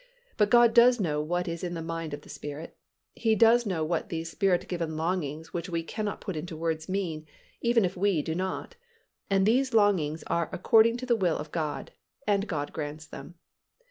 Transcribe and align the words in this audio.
But 0.35 0.49
God 0.49 0.73
does 0.73 0.99
know 0.99 1.21
what 1.21 1.47
is 1.47 1.61
the 1.61 1.69
mind 1.79 2.15
of 2.15 2.21
the 2.21 2.27
Spirit; 2.29 2.75
He 3.13 3.35
does 3.35 3.67
know 3.67 3.83
what 3.85 4.09
these 4.09 4.31
Spirit 4.31 4.67
given 4.67 4.97
longings 4.97 5.53
which 5.53 5.69
we 5.69 5.83
cannot 5.83 6.21
put 6.21 6.35
into 6.35 6.57
words 6.57 6.89
mean, 6.89 7.27
even 7.61 7.85
if 7.85 7.95
we 7.95 8.23
do 8.23 8.33
not, 8.33 8.73
and 9.29 9.45
these 9.45 9.75
longings 9.75 10.23
are 10.23 10.49
"according 10.51 10.97
to 10.97 11.05
the 11.05 11.15
will 11.15 11.37
of 11.37 11.51
God," 11.51 11.91
and 12.25 12.47
God 12.47 12.73
grants 12.73 13.05
them. 13.05 13.35